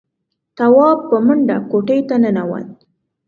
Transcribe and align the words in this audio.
تواب 0.57 0.97
په 1.09 1.17
منډه 1.25 1.57
کوټې 1.71 1.99
ته 2.07 2.15
ننوت. 2.23 2.67